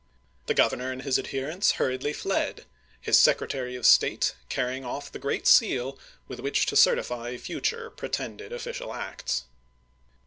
[0.47, 2.65] The Governor and his adherents hurriedly fled,
[2.99, 8.51] his Secretary of State carrying off the great seal with which to certify future pretended
[8.51, 9.43] official acts.